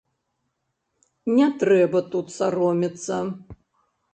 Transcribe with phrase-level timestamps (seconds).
[1.35, 3.21] Не трэба тут саромецца.